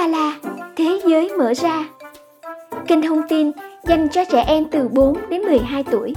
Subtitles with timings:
[0.00, 0.40] Ba La,
[0.76, 1.88] Thế giới mở ra.
[2.88, 3.50] Kênh thông tin
[3.88, 6.14] dành cho trẻ em từ 4 đến 12 tuổi.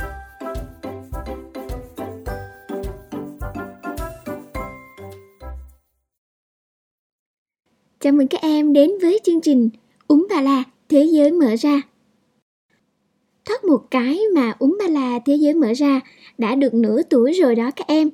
[7.99, 9.69] Chào mừng các em đến với chương trình
[10.08, 11.81] Uống Ba La, Thế giới mở ra.
[13.46, 16.02] Thoát một cái mà Uống Ba La, Thế giới mở ra
[16.38, 18.09] đã được nửa tuổi rồi đó các em.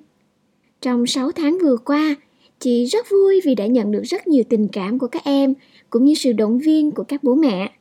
[0.82, 2.16] Trong 6 tháng vừa qua,
[2.60, 5.54] Chị rất vui vì đã nhận được rất nhiều tình cảm của các em
[5.90, 7.72] cũng như sự động viên của các bố mẹ.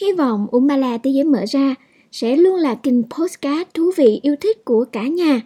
[0.00, 1.74] Hy vọng Umbala Thế giới mở ra
[2.12, 5.40] sẽ luôn là kênh postcard thú vị yêu thích của cả nhà,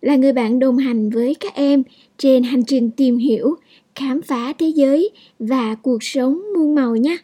[0.00, 1.82] là người bạn đồng hành với các em
[2.18, 3.54] trên hành trình tìm hiểu,
[3.94, 7.16] khám phá thế giới và cuộc sống muôn màu nhé.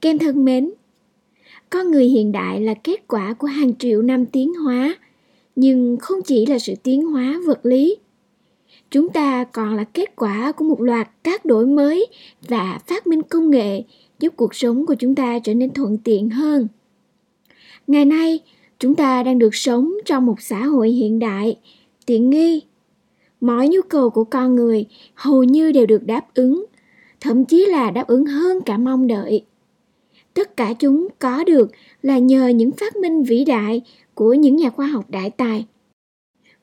[0.00, 0.70] Kem thân mến,
[1.70, 4.98] con người hiện đại là kết quả của hàng triệu năm tiến hóa,
[5.56, 7.96] nhưng không chỉ là sự tiến hóa vật lý
[8.94, 12.06] chúng ta còn là kết quả của một loạt các đổi mới
[12.48, 13.82] và phát minh công nghệ,
[14.20, 16.68] giúp cuộc sống của chúng ta trở nên thuận tiện hơn.
[17.86, 18.40] Ngày nay,
[18.78, 21.58] chúng ta đang được sống trong một xã hội hiện đại,
[22.06, 22.62] tiện nghi.
[23.40, 26.64] Mọi nhu cầu của con người hầu như đều được đáp ứng,
[27.20, 29.44] thậm chí là đáp ứng hơn cả mong đợi.
[30.34, 31.70] Tất cả chúng có được
[32.02, 33.80] là nhờ những phát minh vĩ đại
[34.14, 35.66] của những nhà khoa học đại tài.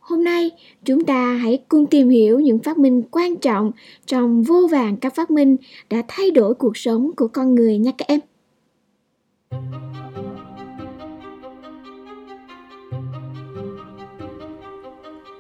[0.02, 0.52] Hôm nay,
[0.85, 3.71] chúng ta hãy cùng tìm hiểu những phát minh quan trọng
[4.05, 5.57] trong vô vàng các phát minh
[5.89, 8.19] đã thay đổi cuộc sống của con người nha các em.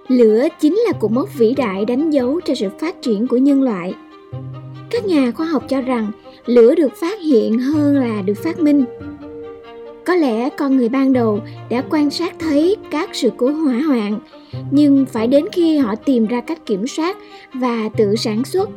[0.07, 3.63] Lửa chính là cột mốc vĩ đại đánh dấu cho sự phát triển của nhân
[3.63, 3.93] loại.
[4.89, 6.11] Các nhà khoa học cho rằng
[6.45, 8.85] lửa được phát hiện hơn là được phát minh.
[10.11, 14.19] Có lẽ con người ban đầu đã quan sát thấy các sự cố hỏa hoạn,
[14.71, 17.17] nhưng phải đến khi họ tìm ra cách kiểm soát
[17.53, 18.69] và tự sản xuất,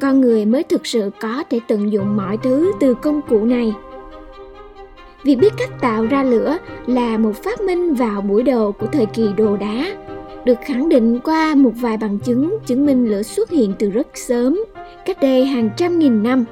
[0.00, 3.72] con người mới thực sự có thể tận dụng mọi thứ từ công cụ này.
[5.24, 9.06] Việc biết cách tạo ra lửa là một phát minh vào buổi đầu của thời
[9.06, 9.86] kỳ đồ đá,
[10.44, 14.06] được khẳng định qua một vài bằng chứng chứng minh lửa xuất hiện từ rất
[14.14, 14.64] sớm,
[15.06, 16.44] cách đây hàng trăm nghìn năm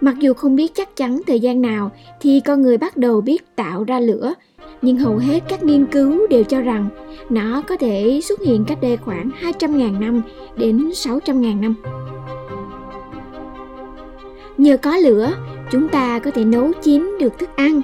[0.00, 3.56] mặc dù không biết chắc chắn thời gian nào thì con người bắt đầu biết
[3.56, 4.34] tạo ra lửa
[4.82, 6.88] nhưng hầu hết các nghiên cứu đều cho rằng
[7.30, 10.22] nó có thể xuất hiện cách đây khoảng 200.000 năm
[10.56, 11.74] đến 600.000 năm.
[14.58, 15.32] Nhờ có lửa,
[15.70, 17.80] chúng ta có thể nấu chín được thức ăn,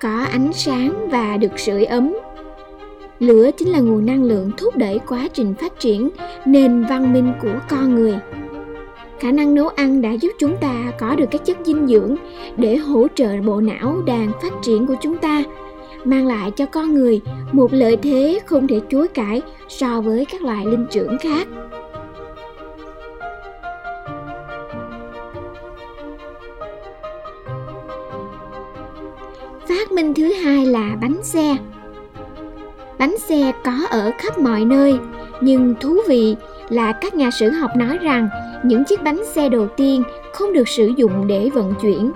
[0.00, 2.14] có ánh sáng và được sưởi ấm.
[3.18, 6.10] Lửa chính là nguồn năng lượng thúc đẩy quá trình phát triển
[6.46, 8.18] nền văn minh của con người.
[9.20, 12.16] Khả năng nấu ăn đã giúp chúng ta có được các chất dinh dưỡng
[12.56, 15.42] để hỗ trợ bộ não đang phát triển của chúng ta,
[16.04, 17.20] mang lại cho con người
[17.52, 21.48] một lợi thế không thể chối cãi so với các loài linh trưởng khác.
[29.68, 31.56] Phát minh thứ hai là bánh xe.
[32.98, 34.98] Bánh xe có ở khắp mọi nơi,
[35.40, 36.36] nhưng thú vị
[36.68, 38.28] là các nhà sử học nói rằng
[38.64, 40.02] những chiếc bánh xe đầu tiên
[40.32, 42.12] không được sử dụng để vận chuyển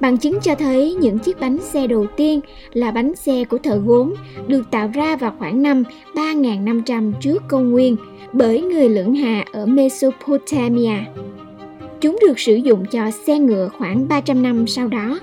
[0.00, 2.40] Bằng chứng cho thấy những chiếc bánh xe đầu tiên
[2.72, 4.14] là bánh xe của thợ gốm
[4.46, 5.84] được tạo ra vào khoảng năm
[6.14, 7.96] 3.500 trước công nguyên
[8.32, 10.94] bởi người lưỡng hà ở Mesopotamia.
[12.00, 15.18] Chúng được sử dụng cho xe ngựa khoảng 300 năm sau đó.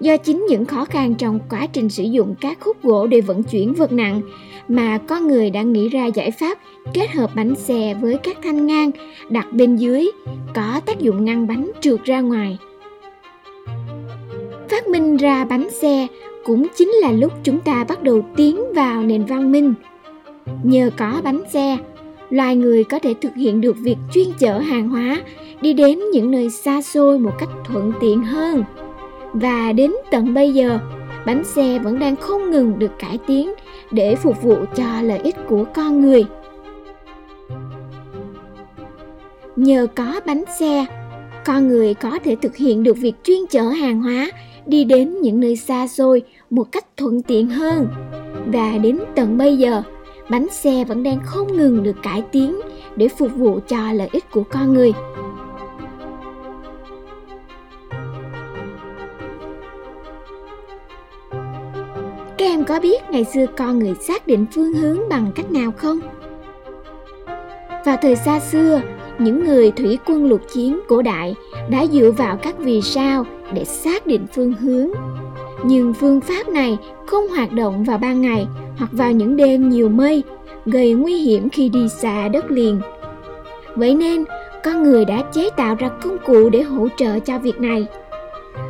[0.00, 3.42] Do chính những khó khăn trong quá trình sử dụng các khúc gỗ để vận
[3.42, 4.20] chuyển vật nặng
[4.68, 6.58] mà con người đã nghĩ ra giải pháp
[6.94, 8.90] kết hợp bánh xe với các thanh ngang
[9.28, 10.10] đặt bên dưới,
[10.54, 12.58] có tác dụng ngăn bánh trượt ra ngoài.
[14.68, 16.06] Phát minh ra bánh xe
[16.44, 19.74] cũng chính là lúc chúng ta bắt đầu tiến vào nền văn minh.
[20.62, 21.78] Nhờ có bánh xe
[22.30, 25.20] loài người có thể thực hiện được việc chuyên chở hàng hóa
[25.60, 28.64] đi đến những nơi xa xôi một cách thuận tiện hơn.
[29.32, 30.78] Và đến tận bây giờ
[31.26, 33.52] bánh xe vẫn đang không ngừng được cải tiến
[33.90, 36.24] để phục vụ cho lợi ích của con người.
[39.56, 40.86] Nhờ có bánh xe,
[41.44, 44.30] con người có thể thực hiện được việc chuyên chở hàng hóa,
[44.66, 47.88] đi đến những nơi xa xôi một cách thuận tiện hơn.
[48.46, 49.82] Và đến tận bây giờ,
[50.30, 52.60] bánh xe vẫn đang không ngừng được cải tiến
[52.96, 54.92] để phục vụ cho lợi ích của con người.
[62.64, 65.98] Có biết ngày xưa con người xác định phương hướng bằng cách nào không?
[67.84, 68.80] Vào thời xa xưa
[69.18, 71.34] những người thủy quân lục chiến cổ đại
[71.70, 74.90] đã dựa vào các vì sao để xác định phương hướng.
[75.64, 78.46] Nhưng phương pháp này không hoạt động vào ban ngày
[78.76, 80.22] hoặc vào những đêm nhiều mây
[80.66, 82.80] gây nguy hiểm khi đi xa đất liền.
[83.76, 84.24] Vậy nên,
[84.64, 87.86] con người đã chế tạo ra công cụ để hỗ trợ cho việc này.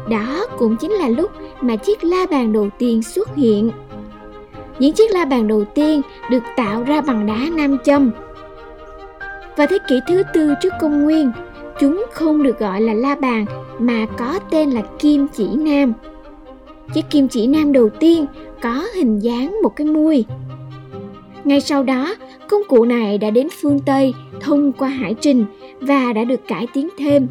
[0.08, 3.70] Đó cũng chính là lúc mà chiếc la bàn đầu tiên xuất hiện.
[4.78, 6.00] Những chiếc la bàn đầu tiên
[6.30, 8.10] được tạo ra bằng đá nam châm.
[9.56, 11.32] Vào thế kỷ thứ tư trước công nguyên,
[11.80, 13.44] chúng không được gọi là la bàn
[13.78, 15.92] mà có tên là kim chỉ nam.
[16.94, 18.26] Chiếc kim chỉ nam đầu tiên
[18.62, 20.24] có hình dáng một cái muôi.
[21.44, 22.14] Ngay sau đó,
[22.48, 25.44] công cụ này đã đến phương Tây thông qua hải trình
[25.80, 27.26] và đã được cải tiến thêm.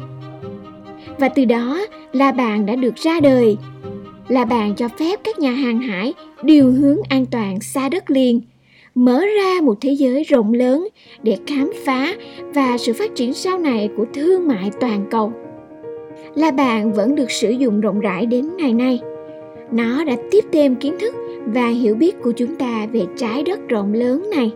[1.18, 3.56] Và từ đó, la bàn đã được ra đời.
[4.28, 8.40] La bàn cho phép các nhà hàng hải điều hướng an toàn xa đất liền,
[8.94, 10.88] mở ra một thế giới rộng lớn
[11.22, 12.14] để khám phá
[12.54, 15.32] và sự phát triển sau này của thương mại toàn cầu.
[16.34, 19.00] La bàn vẫn được sử dụng rộng rãi đến ngày nay.
[19.72, 21.14] Nó đã tiếp thêm kiến thức
[21.46, 24.52] và hiểu biết của chúng ta về trái đất rộng lớn này.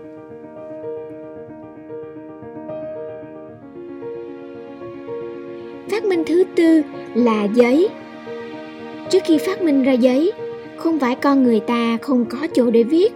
[6.29, 6.83] Thứ tư
[7.15, 7.89] là giấy.
[9.11, 10.33] Trước khi phát minh ra giấy,
[10.77, 13.13] không phải con người ta không có chỗ để viết.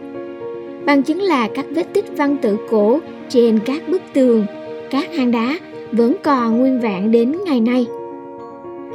[0.85, 2.99] Bằng chứng là các vết tích văn tự cổ
[3.29, 4.47] trên các bức tường,
[4.91, 5.59] các hang đá
[5.93, 7.87] vẫn còn nguyên vẹn đến ngày nay.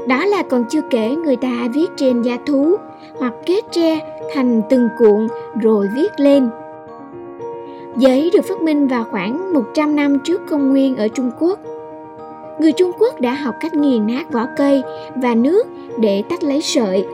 [0.08, 2.76] Đó là còn chưa kể người ta viết trên da thú
[3.20, 4.00] hoặc kết tre
[4.34, 5.28] thành từng cuộn
[5.62, 6.50] rồi viết lên.
[7.98, 11.60] Giấy được phát minh vào khoảng 100 năm trước công nguyên ở Trung Quốc.
[12.60, 14.84] Người Trung Quốc đã học cách nghiền nát vỏ cây
[15.16, 15.68] và nước
[16.00, 17.06] để tách lấy sợi.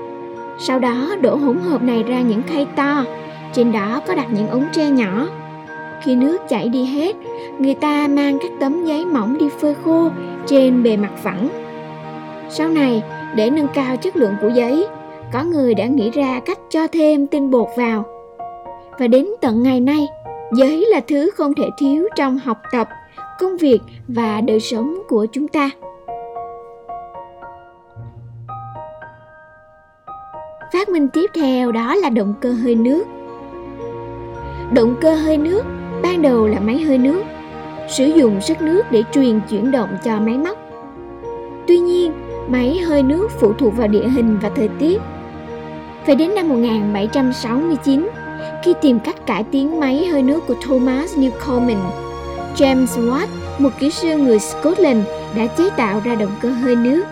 [0.60, 3.04] Sau đó đổ hỗn hợp này ra những khay to,
[3.54, 5.28] trên đó có đặt những ống tre nhỏ.
[6.04, 7.16] Khi nước chảy đi hết,
[7.60, 10.10] người ta mang các tấm giấy mỏng đi phơi khô
[10.46, 11.50] trên bề mặt phẳng.
[12.50, 13.04] Sau này,
[13.36, 14.88] để nâng cao chất lượng của giấy,
[15.34, 18.04] có người đã nghĩ ra cách cho thêm tinh bột vào.
[19.00, 20.08] Và đến tận ngày nay,
[20.54, 22.90] giấy là thứ không thể thiếu trong học tập,
[23.40, 25.70] công việc và đời sống của chúng ta.
[30.74, 33.04] Phát minh tiếp theo đó là động cơ hơi nước.
[34.74, 35.64] Động cơ hơi nước
[36.04, 37.24] ban đầu là máy hơi nước,
[37.90, 40.58] sử dụng sức nước để truyền chuyển động cho máy móc.
[41.68, 42.12] Tuy nhiên,
[42.48, 45.02] máy hơi nước phụ thuộc vào địa hình và thời tiết
[46.06, 48.10] phải đến năm 1769,
[48.64, 51.78] khi tìm cách cải tiến máy hơi nước của Thomas Newcomen,
[52.56, 53.28] James Watt,
[53.60, 55.06] một kỹ sư người Scotland,
[55.36, 57.04] đã chế tạo ra động cơ hơi nước.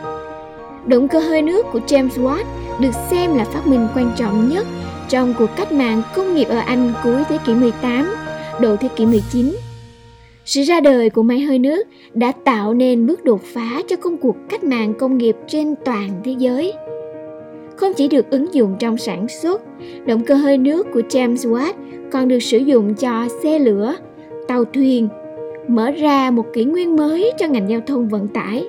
[0.85, 2.43] Động cơ hơi nước của James Watt
[2.79, 4.67] được xem là phát minh quan trọng nhất
[5.09, 8.13] trong cuộc cách mạng công nghiệp ở Anh cuối thế kỷ 18,
[8.61, 9.55] đầu thế kỷ 19.
[10.45, 14.17] Sự ra đời của máy hơi nước đã tạo nên bước đột phá cho công
[14.17, 16.73] cuộc cách mạng công nghiệp trên toàn thế giới
[17.81, 19.61] không chỉ được ứng dụng trong sản xuất,
[20.05, 21.73] động cơ hơi nước của James Watt
[22.11, 23.95] còn được sử dụng cho xe lửa,
[24.47, 25.09] tàu thuyền,
[25.67, 28.65] mở ra một kỷ nguyên mới cho ngành giao thông vận tải.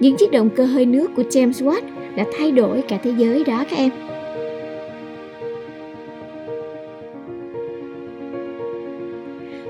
[0.00, 1.82] Những chiếc động cơ hơi nước của James Watt
[2.16, 3.90] đã thay đổi cả thế giới đó các em.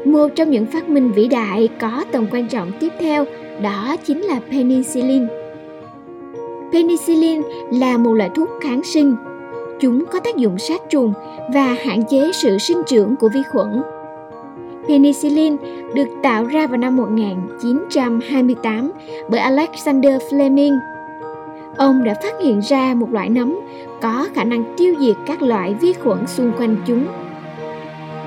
[0.05, 3.25] Một trong những phát minh vĩ đại có tầm quan trọng tiếp theo
[3.63, 5.27] đó chính là penicillin.
[6.73, 9.15] Penicillin là một loại thuốc kháng sinh.
[9.81, 11.13] Chúng có tác dụng sát trùng
[11.55, 13.83] và hạn chế sự sinh trưởng của vi khuẩn.
[14.91, 15.57] Penicillin
[15.95, 18.93] được tạo ra vào năm 1928
[19.31, 20.79] bởi Alexander Fleming.
[21.77, 23.61] Ông đã phát hiện ra một loại nấm
[24.03, 27.07] có khả năng tiêu diệt các loại vi khuẩn xung quanh chúng.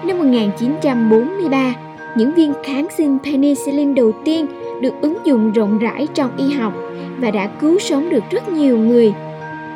[0.04, 1.76] Năm 1943,
[2.18, 4.46] những viên kháng sinh penicillin đầu tiên
[4.82, 6.74] được ứng dụng rộng rãi trong y học
[7.20, 9.14] và đã cứu sống được rất nhiều người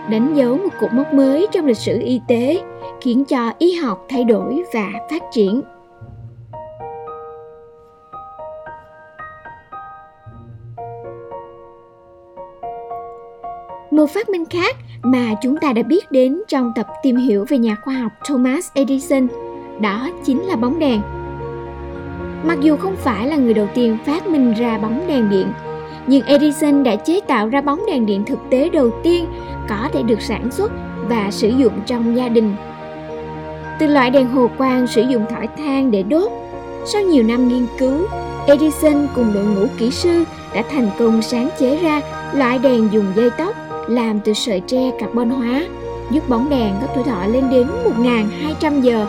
[0.10, 2.62] đánh dấu một cột mốc mới trong lịch sử y tế
[3.02, 5.62] khiến cho y học thay đổi và phát triển
[13.98, 17.58] một phát minh khác mà chúng ta đã biết đến trong tập tìm hiểu về
[17.58, 19.28] nhà khoa học thomas edison
[19.82, 21.02] đó chính là bóng đèn
[22.44, 25.48] mặc dù không phải là người đầu tiên phát minh ra bóng đèn điện
[26.08, 29.26] nhưng Edison đã chế tạo ra bóng đèn điện thực tế đầu tiên
[29.70, 30.72] có thể được sản xuất
[31.08, 32.56] và sử dụng trong gia đình.
[33.80, 36.32] Từ loại đèn hồ quang sử dụng thỏi than để đốt,
[36.86, 38.08] sau nhiều năm nghiên cứu,
[38.48, 40.24] Edison cùng đội ngũ kỹ sư
[40.54, 42.02] đã thành công sáng chế ra
[42.34, 45.66] loại đèn dùng dây tóc làm từ sợi tre carbon hóa,
[46.12, 47.68] giúp bóng đèn có tuổi thọ lên đến
[47.98, 49.06] 1.200 giờ.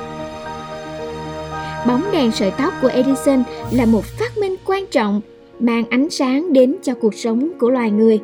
[1.87, 3.43] Bóng đèn sợi tóc của Edison
[3.73, 5.21] là một phát minh quan trọng
[5.61, 8.21] mang ánh sáng đến cho cuộc sống của loài người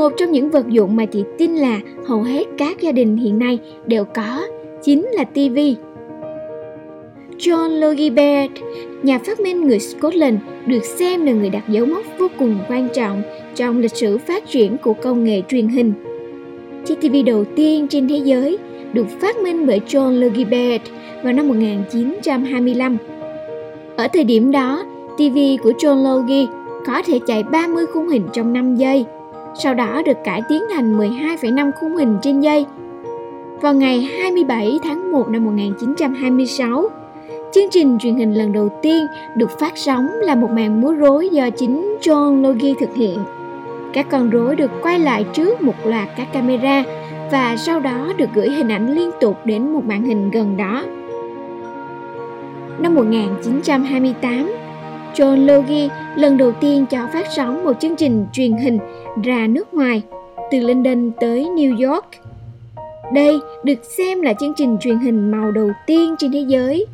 [0.00, 3.38] một trong những vật dụng mà chị tin là hầu hết các gia đình hiện
[3.38, 4.46] nay đều có
[4.82, 5.76] chính là tivi
[7.40, 8.52] John Logie Baird,
[9.02, 12.88] nhà phát minh người Scotland, được xem là người đặt dấu mốc vô cùng quan
[12.94, 13.22] trọng
[13.54, 15.92] trong lịch sử phát triển của công nghệ truyền hình.
[16.84, 18.58] Chiếc TV đầu tiên trên thế giới
[18.92, 20.84] được phát minh bởi John Logie Baird
[21.22, 22.96] vào năm 1925.
[23.96, 24.84] Ở thời điểm đó,
[25.16, 26.46] TV của John Logie
[26.86, 29.04] có thể chạy 30 khung hình trong 5 giây,
[29.62, 32.64] sau đó được cải tiến thành 12,5 khung hình trên giây.
[33.60, 36.90] Vào ngày 27 tháng 1 năm 1926,
[37.52, 41.28] chương trình truyền hình lần đầu tiên được phát sóng là một màn múa rối
[41.28, 43.18] do chính John Logie thực hiện.
[43.92, 46.84] Các con rối được quay lại trước một loạt các camera
[47.32, 50.84] và sau đó được gửi hình ảnh liên tục đến một màn hình gần đó.
[52.78, 54.52] Năm 1928,
[55.14, 58.78] John Logie lần đầu tiên cho phát sóng một chương trình truyền hình
[59.24, 60.02] ra nước ngoài,
[60.50, 62.06] từ London tới New York.
[63.14, 66.86] Đây được xem là chương trình truyền hình màu đầu tiên trên thế giới.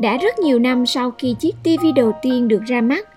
[0.00, 3.08] Đã rất nhiều năm sau khi chiếc TV đầu tiên được ra mắt,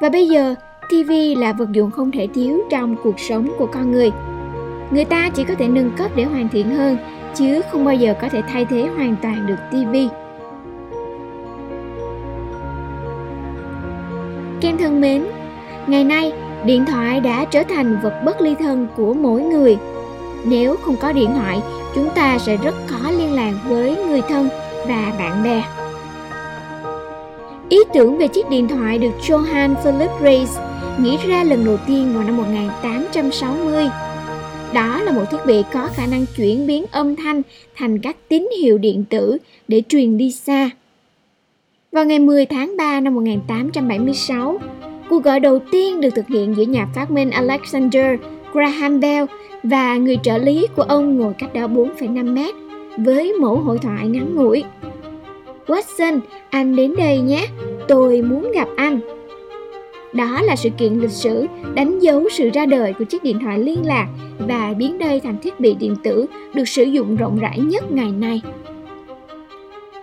[0.00, 0.54] và bây giờ
[0.88, 4.10] TV là vật dụng không thể thiếu trong cuộc sống của con người.
[4.90, 6.96] Người ta chỉ có thể nâng cấp để hoàn thiện hơn,
[7.34, 9.96] chứ không bao giờ có thể thay thế hoàn toàn được TV.
[14.60, 15.26] Kem thân mến,
[15.86, 16.32] ngày nay
[16.64, 19.78] điện thoại đã trở thành vật bất ly thân của mỗi người.
[20.44, 21.60] Nếu không có điện thoại,
[21.94, 24.48] chúng ta sẽ rất khó liên lạc với người thân
[24.88, 25.62] và bạn bè.
[27.70, 30.58] Ý tưởng về chiếc điện thoại được Johann Philipp Reis
[30.98, 33.88] nghĩ ra lần đầu tiên vào năm 1860.
[34.74, 37.42] Đó là một thiết bị có khả năng chuyển biến âm thanh
[37.76, 40.70] thành các tín hiệu điện tử để truyền đi xa.
[41.92, 44.58] Vào ngày 10 tháng 3 năm 1876,
[45.10, 48.20] cuộc gọi đầu tiên được thực hiện giữa nhà phát minh Alexander
[48.52, 49.24] Graham Bell
[49.62, 52.54] và người trợ lý của ông ngồi cách đó 4,5 mét
[52.98, 54.64] với mẫu hội thoại ngắn ngủi.
[55.70, 57.46] Watson, anh đến đây nhé,
[57.88, 59.00] tôi muốn gặp anh.
[60.12, 63.58] Đó là sự kiện lịch sử đánh dấu sự ra đời của chiếc điện thoại
[63.58, 64.08] liên lạc
[64.38, 68.12] và biến đây thành thiết bị điện tử được sử dụng rộng rãi nhất ngày
[68.12, 68.42] nay.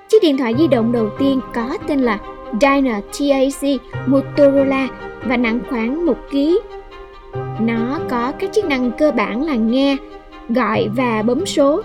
[0.08, 2.20] Chiếc điện thoại di động đầu tiên có tên là
[2.62, 4.88] Dyna TAC Motorola
[5.24, 6.38] và nặng khoảng 1 kg.
[7.60, 9.98] Nó có các chức năng cơ bản là nghe,
[10.50, 11.82] gọi và bấm số.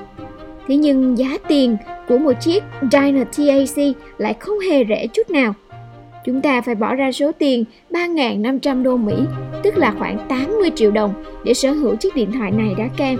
[0.68, 1.76] Thế nhưng giá tiền
[2.08, 5.54] của một chiếc Dyna TAC lại không hề rẻ chút nào.
[6.24, 9.14] Chúng ta phải bỏ ra số tiền 3.500 đô Mỹ,
[9.62, 13.18] tức là khoảng 80 triệu đồng để sở hữu chiếc điện thoại này đã kem.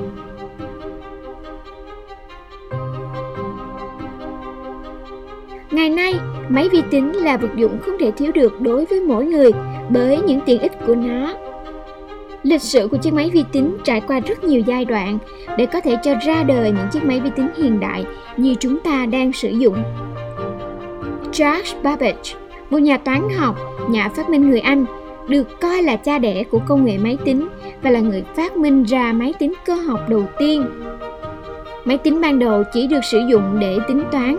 [5.71, 6.15] Ngày nay,
[6.49, 9.51] máy vi tính là vật dụng không thể thiếu được đối với mỗi người
[9.91, 11.35] bởi những tiện ích của nó.
[12.43, 15.19] Lịch sử của chiếc máy vi tính trải qua rất nhiều giai đoạn
[15.59, 18.05] để có thể cho ra đời những chiếc máy vi tính hiện đại
[18.37, 19.83] như chúng ta đang sử dụng.
[21.33, 22.35] Charles Babbage,
[22.71, 23.57] một nhà toán học,
[23.91, 24.85] nhà phát minh người Anh,
[25.29, 27.49] được coi là cha đẻ của công nghệ máy tính
[27.83, 30.67] và là người phát minh ra máy tính cơ học đầu tiên.
[31.85, 34.37] Máy tính ban đầu chỉ được sử dụng để tính toán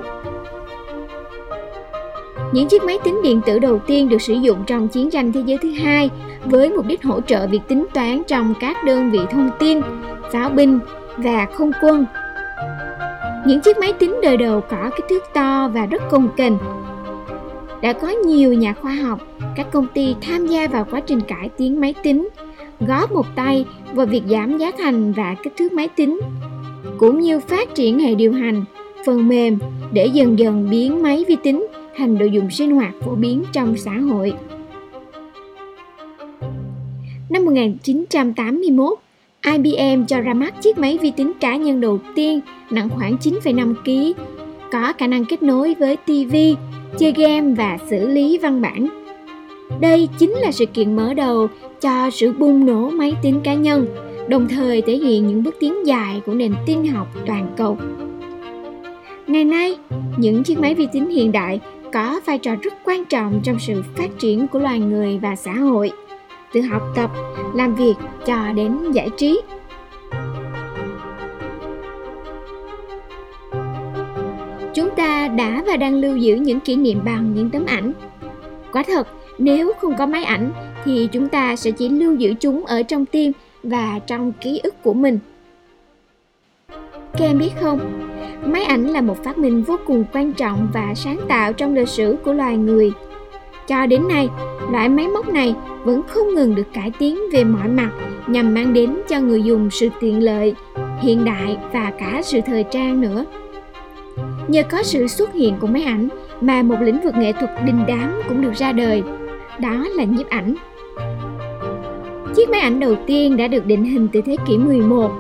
[2.54, 5.44] những chiếc máy tính điện tử đầu tiên được sử dụng trong chiến tranh thế
[5.46, 6.10] giới thứ hai
[6.46, 9.82] với mục đích hỗ trợ việc tính toán trong các đơn vị thông tin,
[10.32, 10.80] pháo binh
[11.18, 12.06] và không quân.
[13.46, 16.58] Những chiếc máy tính đời đầu có kích thước to và rất cồng kềnh.
[17.82, 19.20] Đã có nhiều nhà khoa học,
[19.56, 22.28] các công ty tham gia vào quá trình cải tiến máy tính,
[22.88, 26.20] góp một tay vào việc giảm giá thành và kích thước máy tính,
[26.98, 28.66] cũng như phát triển hệ điều hành,
[29.06, 29.60] phần mềm
[29.92, 31.68] để dần dần biến máy vi tính
[31.98, 34.34] thành đồ dùng sinh hoạt phổ biến trong xã hội.
[37.30, 39.00] Năm 1981,
[39.46, 43.76] IBM cho ra mắt chiếc máy vi tính cá nhân đầu tiên nặng khoảng 9,5
[43.76, 44.20] kg,
[44.72, 46.36] có khả năng kết nối với TV,
[46.98, 48.88] chơi game và xử lý văn bản.
[49.82, 51.48] Đây chính là sự kiện mở đầu
[51.82, 53.88] cho sự bùng nổ máy tính cá nhân,
[54.28, 57.78] đồng thời thể hiện những bước tiến dài của nền tin học toàn cầu.
[59.28, 59.78] Ngày nay,
[60.18, 61.60] những chiếc máy vi tính hiện đại
[61.94, 65.54] có vai trò rất quan trọng trong sự phát triển của loài người và xã
[65.54, 65.92] hội.
[66.54, 67.12] Từ học tập,
[67.56, 67.94] làm việc
[68.26, 69.42] cho đến giải trí.
[74.74, 77.94] Chúng ta đã và đang lưu giữ những kỷ niệm bằng những tấm ảnh.
[78.72, 79.08] Quả thật,
[79.38, 80.52] nếu không có máy ảnh,
[80.86, 83.32] thì chúng ta sẽ chỉ lưu giữ chúng ở trong tim
[83.64, 85.20] và trong ký ức của mình
[87.14, 88.04] các em biết không
[88.46, 91.88] Máy ảnh là một phát minh vô cùng quan trọng và sáng tạo trong lịch
[91.88, 92.92] sử của loài người.
[93.68, 94.30] Cho đến nay,
[94.72, 97.92] loại máy móc này vẫn không ngừng được cải tiến về mọi mặt
[98.28, 100.56] nhằm mang đến cho người dùng sự tiện lợi,
[101.02, 103.26] hiện đại và cả sự thời trang nữa.
[104.48, 106.08] Nhờ có sự xuất hiện của máy ảnh
[106.42, 109.04] mà một lĩnh vực nghệ thuật đình đám cũng được ra đời,
[109.60, 110.56] đó là nhiếp ảnh.
[112.36, 115.12] Chiếc máy ảnh đầu tiên đã được định hình từ thế kỷ 11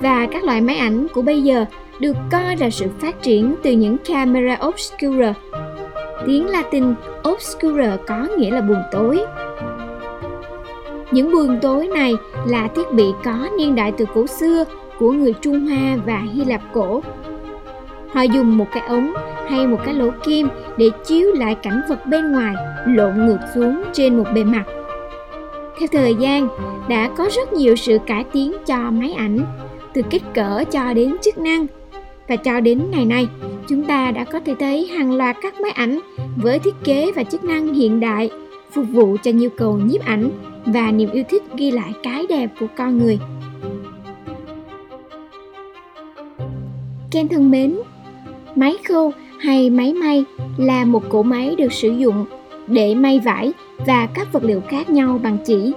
[0.00, 1.64] và các loại máy ảnh của bây giờ
[2.00, 5.34] được coi là sự phát triển từ những camera obscura.
[6.26, 6.94] Tiếng Latin
[7.28, 9.20] obscura có nghĩa là buồn tối.
[11.10, 12.14] Những buồng tối này
[12.46, 14.64] là thiết bị có niên đại từ cổ xưa
[14.98, 17.02] của người Trung Hoa và Hy Lạp cổ.
[18.12, 19.12] Họ dùng một cái ống
[19.50, 22.54] hay một cái lỗ kim để chiếu lại cảnh vật bên ngoài
[22.86, 24.64] lộn ngược xuống trên một bề mặt.
[25.78, 26.48] Theo thời gian,
[26.88, 29.38] đã có rất nhiều sự cải tiến cho máy ảnh,
[29.98, 31.66] từ kích cỡ cho đến chức năng.
[32.28, 33.28] Và cho đến ngày nay,
[33.68, 36.00] chúng ta đã có thể thấy hàng loạt các máy ảnh
[36.36, 38.30] với thiết kế và chức năng hiện đại
[38.70, 40.30] phục vụ cho nhu cầu nhiếp ảnh
[40.66, 43.18] và niềm yêu thích ghi lại cái đẹp của con người.
[47.10, 47.78] Ken thân mến,
[48.54, 50.24] máy khâu hay máy may
[50.56, 52.24] là một cỗ máy được sử dụng
[52.66, 53.52] để may vải
[53.86, 55.72] và các vật liệu khác nhau bằng chỉ.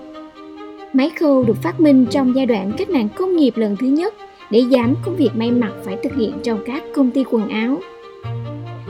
[0.93, 4.13] Máy khâu được phát minh trong giai đoạn cách mạng công nghiệp lần thứ nhất
[4.49, 7.77] để giảm công việc may mặc phải thực hiện trong các công ty quần áo.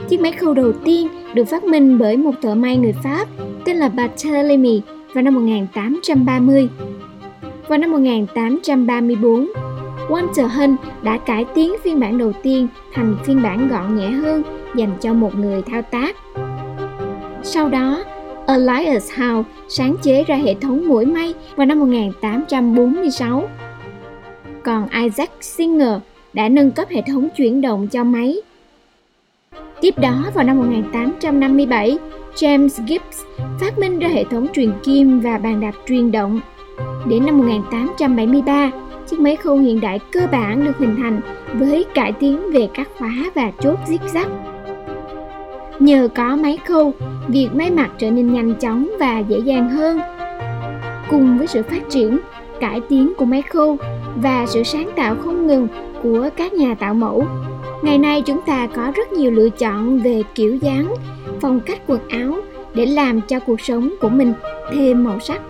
[0.08, 3.28] Chiếc máy khâu đầu tiên được phát minh bởi một thợ may người Pháp
[3.64, 4.82] tên là Barthélemy
[5.14, 6.68] vào năm 1830.
[7.68, 9.48] Vào năm 1834,
[10.08, 14.42] Walter Hunt đã cải tiến phiên bản đầu tiên thành phiên bản gọn nhẹ hơn
[14.74, 16.16] dành cho một người thao tác.
[17.42, 18.04] Sau đó,
[18.46, 23.48] Elias Howe sáng chế ra hệ thống mũi may vào năm 1846.
[24.64, 25.92] Còn Isaac Singer
[26.32, 28.36] đã nâng cấp hệ thống chuyển động cho máy.
[29.80, 31.98] Tiếp đó vào năm 1857,
[32.34, 33.22] James Gibbs
[33.60, 36.40] phát minh ra hệ thống truyền kim và bàn đạp truyền động.
[37.08, 38.70] Đến năm 1873,
[39.06, 41.20] chiếc máy khâu hiện đại cơ bản được hình thành
[41.54, 44.51] với cải tiến về các khóa và chốt zigzag.
[45.82, 46.94] Nhờ có máy khâu,
[47.28, 50.00] việc may mặc trở nên nhanh chóng và dễ dàng hơn.
[51.10, 52.18] Cùng với sự phát triển,
[52.60, 53.76] cải tiến của máy khâu
[54.16, 55.68] và sự sáng tạo không ngừng
[56.02, 57.24] của các nhà tạo mẫu,
[57.82, 60.94] ngày nay chúng ta có rất nhiều lựa chọn về kiểu dáng,
[61.40, 62.34] phong cách quần áo
[62.74, 64.32] để làm cho cuộc sống của mình
[64.72, 65.40] thêm màu sắc.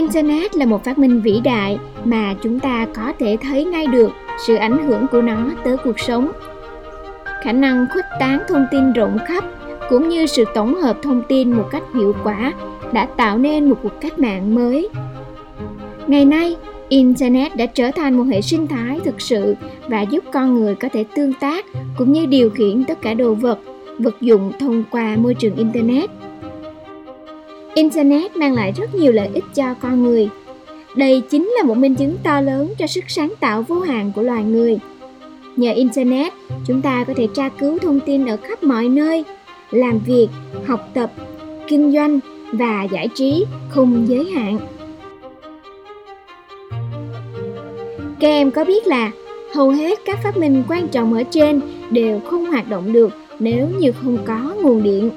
[0.00, 4.10] Internet là một phát minh vĩ đại mà chúng ta có thể thấy ngay được
[4.46, 6.32] sự ảnh hưởng của nó tới cuộc sống.
[7.42, 9.44] Khả năng khuếch tán thông tin rộng khắp
[9.90, 12.52] cũng như sự tổng hợp thông tin một cách hiệu quả
[12.92, 14.88] đã tạo nên một cuộc cách mạng mới.
[16.06, 16.56] Ngày nay,
[16.88, 19.54] Internet đã trở thành một hệ sinh thái thực sự
[19.88, 21.66] và giúp con người có thể tương tác
[21.98, 23.58] cũng như điều khiển tất cả đồ vật,
[23.98, 26.10] vật dụng thông qua môi trường Internet.
[27.74, 30.28] Internet mang lại rất nhiều lợi ích cho con người.
[30.96, 34.22] Đây chính là một minh chứng to lớn cho sức sáng tạo vô hạn của
[34.22, 34.78] loài người.
[35.56, 36.32] Nhờ Internet,
[36.66, 39.24] chúng ta có thể tra cứu thông tin ở khắp mọi nơi,
[39.70, 40.28] làm việc,
[40.66, 41.12] học tập,
[41.68, 42.20] kinh doanh
[42.52, 44.58] và giải trí không giới hạn.
[48.20, 49.10] Các em có biết là
[49.54, 53.68] hầu hết các phát minh quan trọng ở trên đều không hoạt động được nếu
[53.78, 55.10] như không có nguồn điện.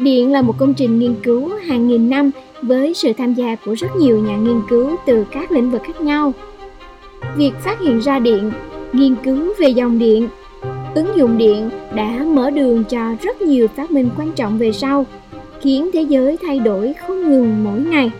[0.00, 2.30] Điện là một công trình nghiên cứu hàng nghìn năm
[2.62, 6.00] với sự tham gia của rất nhiều nhà nghiên cứu từ các lĩnh vực khác
[6.00, 6.32] nhau.
[7.36, 8.52] Việc phát hiện ra điện,
[8.92, 10.28] nghiên cứu về dòng điện,
[10.94, 15.06] ứng dụng điện đã mở đường cho rất nhiều phát minh quan trọng về sau,
[15.60, 18.10] khiến thế giới thay đổi không ngừng mỗi ngày.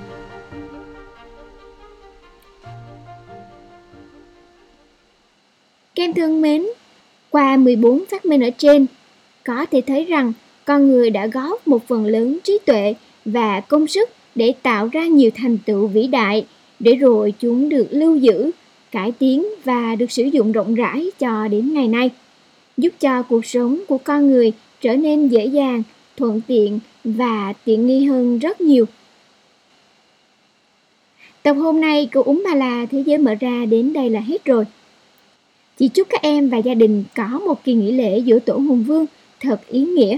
[5.95, 6.67] Kem thân mến,
[7.31, 8.87] qua 14 phát minh ở trên,
[9.45, 10.33] có thể thấy rằng
[10.65, 12.95] con người đã góp một phần lớn trí tuệ
[13.25, 16.47] và công sức để tạo ra nhiều thành tựu vĩ đại
[16.79, 18.51] để rồi chúng được lưu giữ,
[18.91, 22.11] cải tiến và được sử dụng rộng rãi cho đến ngày nay,
[22.77, 25.83] giúp cho cuộc sống của con người trở nên dễ dàng,
[26.17, 28.85] thuận tiện và tiện nghi hơn rất nhiều.
[31.43, 34.45] Tập hôm nay của Úng Ba La Thế giới mở ra đến đây là hết
[34.45, 34.65] rồi.
[35.79, 38.85] Chỉ chúc các em và gia đình có một kỳ nghỉ lễ giữa tổ hùng
[38.85, 39.07] vương
[39.41, 40.17] thật ý nghĩa.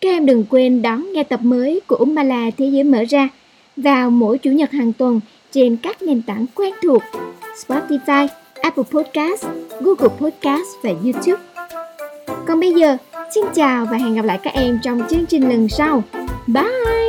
[0.00, 3.28] Các em đừng quên đón nghe tập mới của Umbala Thế giới mở ra
[3.76, 5.20] vào mỗi chủ nhật hàng tuần
[5.52, 7.02] trên các nền tảng quen thuộc
[7.66, 8.28] Spotify,
[8.62, 9.46] Apple Podcast,
[9.80, 11.42] Google Podcast và YouTube.
[12.46, 12.96] Còn bây giờ,
[13.34, 16.02] xin chào và hẹn gặp lại các em trong chương trình lần sau.
[16.46, 17.07] Bye!